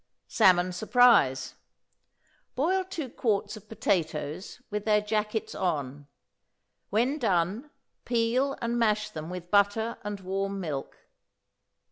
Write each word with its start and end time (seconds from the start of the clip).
=Salmon 0.27 0.73
Surprise.= 0.73 1.53
Boil 2.55 2.83
two 2.83 3.07
quarts 3.07 3.55
of 3.55 3.69
potatoes 3.69 4.59
with 4.71 4.83
their 4.83 4.99
jackets 4.99 5.53
on. 5.53 6.07
When 6.89 7.19
done, 7.19 7.69
peel 8.03 8.57
and 8.63 8.79
mash 8.79 9.11
them 9.11 9.29
with 9.29 9.51
butter 9.51 9.99
and 10.03 10.19
warm 10.21 10.59
milk. 10.59 10.97